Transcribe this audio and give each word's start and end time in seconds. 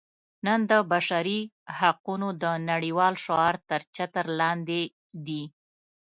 نن 0.45 0.59
د 0.71 0.73
بشري 0.91 1.39
حقونو 1.79 2.27
د 2.43 2.45
نړیوال 2.69 3.13
شعار 3.25 3.55
تر 3.69 3.81
چتر 3.95 4.25
لاندې 4.39 4.81
دي. 5.27 5.43